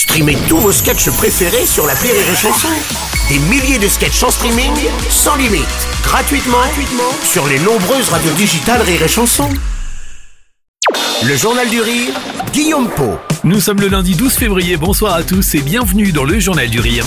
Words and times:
Streamez 0.00 0.38
tous 0.48 0.56
vos 0.56 0.72
sketchs 0.72 1.10
préférés 1.10 1.66
sur 1.66 1.86
la 1.86 1.92
Rire 1.92 2.14
et 2.14 2.34
Chanson. 2.34 2.68
Des 3.28 3.38
milliers 3.38 3.78
de 3.78 3.86
sketchs 3.86 4.22
en 4.22 4.30
streaming, 4.30 4.72
sans 5.10 5.36
limite, 5.36 5.66
gratuitement, 6.02 6.56
gratuitement 6.56 7.12
sur 7.22 7.46
les 7.46 7.58
nombreuses 7.58 8.08
radios 8.08 8.32
digitales 8.32 8.80
Rire 8.80 9.02
et 9.02 9.08
Chanson. 9.08 9.50
Le 11.22 11.36
Journal 11.36 11.68
du 11.68 11.82
Rire, 11.82 12.14
Guillaume 12.50 12.88
Po. 12.88 13.18
Nous 13.44 13.60
sommes 13.60 13.82
le 13.82 13.88
lundi 13.88 14.14
12 14.14 14.32
février, 14.32 14.78
bonsoir 14.78 15.16
à 15.16 15.22
tous 15.22 15.54
et 15.54 15.60
bienvenue 15.60 16.12
dans 16.12 16.24
le 16.24 16.40
Journal 16.40 16.70
du 16.70 16.80
Rire. 16.80 17.04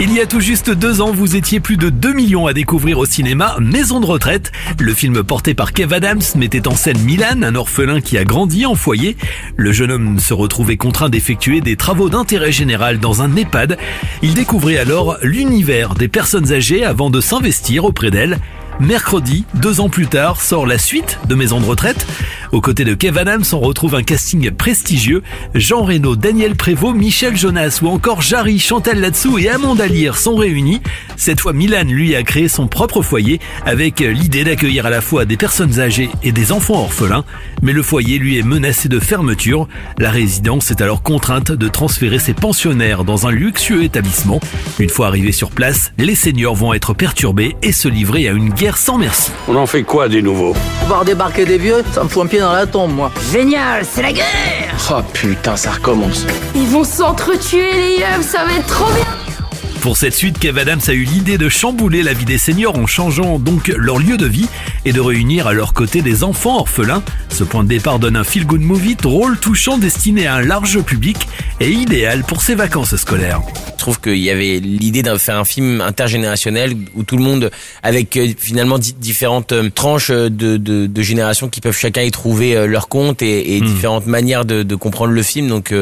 Il 0.00 0.12
y 0.12 0.20
a 0.20 0.26
tout 0.26 0.38
juste 0.38 0.70
deux 0.70 1.00
ans, 1.00 1.10
vous 1.10 1.34
étiez 1.34 1.58
plus 1.58 1.76
de 1.76 1.90
2 1.90 2.12
millions 2.12 2.46
à 2.46 2.52
découvrir 2.52 2.98
au 2.98 3.04
cinéma 3.04 3.56
Maison 3.58 3.98
de 3.98 4.06
retraite. 4.06 4.52
Le 4.78 4.94
film 4.94 5.24
porté 5.24 5.54
par 5.54 5.72
Kev 5.72 5.92
Adams 5.92 6.22
mettait 6.36 6.68
en 6.68 6.76
scène 6.76 7.00
Milan, 7.00 7.42
un 7.42 7.56
orphelin 7.56 8.00
qui 8.00 8.16
a 8.16 8.22
grandi 8.24 8.64
en 8.64 8.76
foyer. 8.76 9.16
Le 9.56 9.72
jeune 9.72 9.90
homme 9.90 10.20
se 10.20 10.34
retrouvait 10.34 10.76
contraint 10.76 11.08
d'effectuer 11.08 11.60
des 11.60 11.74
travaux 11.74 12.10
d'intérêt 12.10 12.52
général 12.52 13.00
dans 13.00 13.22
un 13.22 13.34
EHPAD. 13.34 13.76
Il 14.22 14.34
découvrait 14.34 14.78
alors 14.78 15.16
l'univers 15.20 15.96
des 15.96 16.06
personnes 16.06 16.52
âgées 16.52 16.84
avant 16.84 17.10
de 17.10 17.20
s'investir 17.20 17.84
auprès 17.84 18.12
d'elles. 18.12 18.38
Mercredi, 18.78 19.44
deux 19.54 19.80
ans 19.80 19.88
plus 19.88 20.06
tard, 20.06 20.40
sort 20.40 20.64
la 20.64 20.78
suite 20.78 21.18
de 21.28 21.34
Maison 21.34 21.60
de 21.60 21.66
retraite. 21.66 22.06
Aux 22.52 22.60
côtés 22.60 22.84
de 22.84 22.94
Kev 22.94 23.18
Adams, 23.18 23.44
on 23.52 23.60
retrouve 23.60 23.94
un 23.94 24.02
casting 24.02 24.50
prestigieux. 24.50 25.22
Jean 25.54 25.82
Reno, 25.82 26.16
Daniel 26.16 26.54
Prévost, 26.54 26.96
Michel 26.96 27.36
Jonas 27.36 27.80
ou 27.82 27.88
encore 27.88 28.22
Jarry, 28.22 28.58
Chantal 28.58 29.00
Latsou 29.00 29.38
et 29.38 29.48
Amanda 29.48 29.86
Lear 29.86 30.16
sont 30.16 30.36
réunis. 30.36 30.80
Cette 31.16 31.40
fois, 31.40 31.52
Milan, 31.52 31.84
lui, 31.86 32.14
a 32.14 32.22
créé 32.22 32.48
son 32.48 32.66
propre 32.66 33.02
foyer 33.02 33.40
avec 33.66 34.00
l'idée 34.00 34.44
d'accueillir 34.44 34.86
à 34.86 34.90
la 34.90 35.00
fois 35.00 35.24
des 35.24 35.36
personnes 35.36 35.78
âgées 35.78 36.08
et 36.22 36.32
des 36.32 36.52
enfants 36.52 36.80
orphelins. 36.80 37.24
Mais 37.62 37.72
le 37.72 37.82
foyer, 37.82 38.18
lui, 38.18 38.38
est 38.38 38.42
menacé 38.42 38.88
de 38.88 38.98
fermeture. 38.98 39.68
La 39.98 40.10
résidence 40.10 40.70
est 40.70 40.80
alors 40.80 41.02
contrainte 41.02 41.52
de 41.52 41.68
transférer 41.68 42.18
ses 42.18 42.34
pensionnaires 42.34 43.04
dans 43.04 43.26
un 43.26 43.30
luxueux 43.30 43.82
établissement. 43.82 44.40
Une 44.78 44.88
fois 44.88 45.08
arrivés 45.08 45.32
sur 45.32 45.50
place, 45.50 45.92
les 45.98 46.14
seniors 46.14 46.54
vont 46.54 46.72
être 46.72 46.94
perturbés 46.94 47.56
et 47.62 47.72
se 47.72 47.88
livrer 47.88 48.28
à 48.28 48.32
une 48.32 48.50
guerre 48.50 48.78
sans 48.78 48.96
merci. 48.96 49.32
On 49.48 49.56
en 49.56 49.66
fait 49.66 49.82
quoi 49.82 50.08
des 50.08 50.22
nouveaux? 50.22 50.54
Voir 50.86 51.04
débarquer 51.04 51.44
des 51.44 51.58
vieux, 51.58 51.82
ça 51.92 52.04
me 52.04 52.08
fout 52.08 52.24
un 52.24 52.26
pied 52.26 52.37
dans 52.40 52.52
la 52.52 52.66
tombe, 52.66 52.92
moi. 52.92 53.10
Génial, 53.32 53.84
c'est 53.90 54.02
la 54.02 54.12
guerre 54.12 54.76
Oh 54.90 55.02
putain, 55.12 55.56
ça 55.56 55.72
recommence. 55.72 56.26
Ils 56.54 56.68
vont 56.68 56.84
s'entretuer 56.84 57.72
les 57.72 57.96
yeux, 57.98 58.22
ça 58.22 58.44
va 58.44 58.54
être 58.54 58.66
trop 58.66 58.92
bien 58.92 59.04
pour 59.80 59.96
cette 59.96 60.14
suite, 60.14 60.38
Kev 60.38 60.60
Adams 60.60 60.80
a 60.88 60.92
eu 60.92 61.04
l'idée 61.04 61.38
de 61.38 61.48
chambouler 61.48 62.02
la 62.02 62.12
vie 62.12 62.24
des 62.24 62.36
seniors 62.36 62.76
en 62.76 62.86
changeant 62.86 63.38
donc 63.38 63.68
leur 63.68 63.98
lieu 63.98 64.16
de 64.16 64.26
vie 64.26 64.48
et 64.84 64.92
de 64.92 65.00
réunir 65.00 65.46
à 65.46 65.52
leur 65.52 65.72
côté 65.72 66.02
des 66.02 66.24
enfants 66.24 66.58
orphelins. 66.58 67.02
Ce 67.28 67.44
point 67.44 67.62
de 67.62 67.68
départ 67.68 67.98
donne 67.98 68.16
un 68.16 68.24
feel-good 68.24 68.60
movie 68.60 68.96
drôle, 68.96 69.38
touchant, 69.38 69.78
destiné 69.78 70.26
à 70.26 70.34
un 70.34 70.42
large 70.42 70.80
public 70.82 71.28
et 71.60 71.70
idéal 71.70 72.24
pour 72.24 72.42
ses 72.42 72.54
vacances 72.54 72.96
scolaires. 72.96 73.40
Je 73.88 73.94
trouve 73.94 74.12
qu'il 74.12 74.22
y 74.22 74.28
avait 74.28 74.60
l'idée 74.60 75.02
de 75.02 75.16
faire 75.16 75.38
un 75.38 75.46
film 75.46 75.80
intergénérationnel 75.80 76.76
où 76.94 77.04
tout 77.04 77.16
le 77.16 77.22
monde, 77.22 77.50
avec 77.82 78.18
euh, 78.18 78.28
finalement 78.36 78.78
différentes 78.78 79.52
euh, 79.52 79.70
tranches 79.74 80.10
de, 80.10 80.28
de, 80.28 80.86
de 80.86 81.02
générations 81.02 81.48
qui 81.48 81.62
peuvent 81.62 81.74
chacun 81.74 82.02
y 82.02 82.10
trouver 82.10 82.54
euh, 82.54 82.66
leur 82.66 82.88
compte 82.88 83.22
et, 83.22 83.56
et 83.56 83.62
hmm. 83.62 83.64
différentes 83.64 84.06
manières 84.06 84.44
de, 84.44 84.62
de, 84.62 84.74
comprendre 84.74 85.14
le 85.14 85.22
film. 85.22 85.48
Donc, 85.48 85.72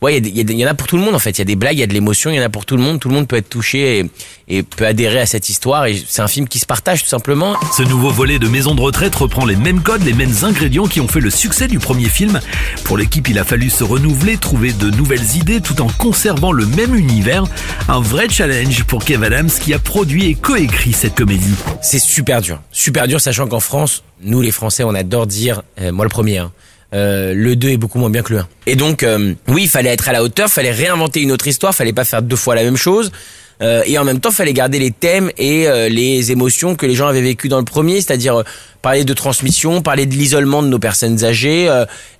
ouais, 0.00 0.18
il 0.18 0.26
y, 0.26 0.60
y, 0.60 0.64
en 0.64 0.68
a 0.68 0.74
pour 0.74 0.86
tout 0.86 0.96
le 0.96 1.02
monde 1.02 1.14
en 1.14 1.18
fait. 1.18 1.30
Il 1.30 1.38
y 1.38 1.42
a 1.42 1.44
des 1.44 1.56
blagues, 1.56 1.76
il 1.76 1.80
y 1.80 1.82
a 1.82 1.86
de 1.86 1.92
l'émotion, 1.92 2.30
il 2.30 2.36
y 2.36 2.40
en 2.40 2.44
a 2.44 2.48
pour 2.48 2.66
tout 2.66 2.76
le 2.76 2.82
monde. 2.82 3.00
Tout 3.00 3.08
le 3.08 3.14
monde 3.14 3.26
peut 3.26 3.36
être 3.36 3.48
touché 3.48 3.98
et, 3.98 4.10
et 4.48 4.62
peut 4.62 4.86
adhérer 4.86 5.20
à 5.20 5.26
cette 5.26 5.48
histoire. 5.48 5.86
Et 5.86 6.00
c'est 6.06 6.22
un 6.22 6.28
film 6.28 6.48
qui 6.48 6.58
se 6.58 6.66
partage 6.66 7.02
tout 7.02 7.08
simplement. 7.08 7.56
Ce 7.76 7.82
nouveau 7.82 8.10
volet 8.10 8.38
de 8.38 8.48
Maison 8.48 8.74
de 8.74 8.80
retraite 8.80 9.14
reprend 9.14 9.44
les 9.44 9.56
mêmes 9.56 9.80
codes, 9.80 10.04
les 10.04 10.12
mêmes 10.12 10.34
ingrédients 10.42 10.86
qui 10.86 11.00
ont 11.00 11.08
fait 11.08 11.20
le 11.20 11.30
succès 11.30 11.68
du 11.68 11.78
premier 11.78 12.08
film. 12.08 12.40
Pour 12.84 12.96
l'équipe, 12.96 13.28
il 13.28 13.38
a 13.38 13.44
fallu 13.44 13.70
se 13.70 13.84
renouveler, 13.84 14.36
trouver 14.36 14.72
de 14.72 14.90
nouvelles 14.90 15.36
idées 15.36 15.60
tout 15.60 15.80
en 15.80 15.88
conservant 15.88 16.52
le 16.52 16.66
même 16.66 16.94
univers. 16.94 17.39
Un 17.88 18.00
vrai 18.00 18.28
challenge 18.28 18.84
pour 18.84 19.04
Kev 19.04 19.24
Adams 19.24 19.50
qui 19.50 19.74
a 19.74 19.78
produit 19.78 20.26
et 20.26 20.34
coécrit 20.34 20.92
cette 20.92 21.14
comédie. 21.14 21.54
C'est 21.82 21.98
super 21.98 22.40
dur, 22.40 22.60
super 22.72 23.06
dur, 23.06 23.20
sachant 23.20 23.46
qu'en 23.46 23.60
France, 23.60 24.02
nous 24.22 24.40
les 24.40 24.50
Français, 24.50 24.84
on 24.84 24.94
adore 24.94 25.26
dire, 25.26 25.62
euh, 25.80 25.92
moi 25.92 26.04
le 26.04 26.10
premier. 26.10 26.38
Hein, 26.38 26.52
euh, 26.92 27.34
le 27.34 27.56
2 27.56 27.70
est 27.70 27.76
beaucoup 27.76 27.98
moins 27.98 28.10
bien 28.10 28.22
que 28.22 28.32
le 28.32 28.40
1. 28.40 28.48
Et 28.66 28.76
donc, 28.76 29.02
euh, 29.02 29.34
oui, 29.48 29.62
il 29.64 29.68
fallait 29.68 29.90
être 29.90 30.08
à 30.08 30.12
la 30.12 30.22
hauteur, 30.22 30.48
fallait 30.48 30.72
réinventer 30.72 31.20
une 31.22 31.32
autre 31.32 31.46
histoire, 31.46 31.74
fallait 31.74 31.92
pas 31.92 32.04
faire 32.04 32.22
deux 32.22 32.36
fois 32.36 32.54
la 32.54 32.64
même 32.64 32.76
chose. 32.76 33.12
Euh, 33.62 33.82
et 33.86 33.98
en 33.98 34.04
même 34.04 34.20
temps, 34.20 34.30
fallait 34.30 34.52
garder 34.52 34.78
les 34.78 34.90
thèmes 34.90 35.30
et 35.38 35.66
les 35.88 36.32
émotions 36.32 36.74
que 36.74 36.86
les 36.86 36.94
gens 36.94 37.08
avaient 37.08 37.20
vécues 37.20 37.48
dans 37.48 37.58
le 37.58 37.64
premier, 37.64 38.00
c'est-à-dire 38.00 38.42
parler 38.82 39.04
de 39.04 39.12
transmission, 39.12 39.82
parler 39.82 40.06
de 40.06 40.14
l'isolement 40.14 40.62
de 40.62 40.68
nos 40.68 40.78
personnes 40.78 41.24
âgées, 41.24 41.68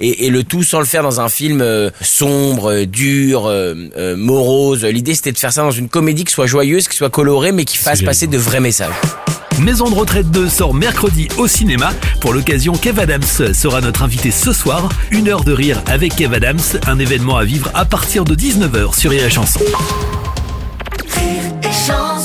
et, 0.00 0.26
et, 0.26 0.30
le 0.30 0.42
tout 0.42 0.64
sans 0.64 0.80
le 0.80 0.86
faire 0.86 1.02
dans 1.02 1.20
un 1.20 1.28
film 1.28 1.64
sombre, 2.00 2.84
dur, 2.84 3.50
morose. 4.16 4.84
L'idée, 4.84 5.14
c'était 5.14 5.32
de 5.32 5.38
faire 5.38 5.52
ça 5.52 5.62
dans 5.62 5.70
une 5.70 5.88
comédie 5.88 6.24
qui 6.24 6.32
soit 6.32 6.46
joyeuse, 6.46 6.88
qui 6.88 6.96
soit 6.96 7.10
colorée, 7.10 7.52
mais 7.52 7.64
qui 7.64 7.76
fasse 7.76 8.02
passer 8.02 8.26
de 8.26 8.38
vrais 8.38 8.60
messages. 8.60 8.94
Maison 9.60 9.90
de 9.90 9.94
retraite 9.94 10.30
2 10.30 10.48
sort 10.48 10.72
mercredi 10.72 11.28
au 11.36 11.48
cinéma. 11.48 11.92
Pour 12.20 12.32
l'occasion, 12.32 12.74
Kev 12.74 13.00
Adams 13.00 13.52
sera 13.52 13.80
notre 13.80 14.02
invité 14.02 14.30
ce 14.30 14.52
soir. 14.52 14.88
Une 15.10 15.28
heure 15.28 15.42
de 15.42 15.52
rire 15.52 15.82
avec 15.86 16.14
Kev 16.14 16.34
Adams, 16.34 16.60
un 16.86 16.98
événement 16.98 17.36
à 17.36 17.44
vivre 17.44 17.70
à 17.74 17.84
partir 17.84 18.24
de 18.24 18.34
19h 18.34 18.96
sur 18.96 19.10
Rire 19.10 19.24
et 19.24 19.30
Chanson. 19.30 19.60
Rire 21.88 21.96
et 21.96 22.02
chanson. 22.02 22.17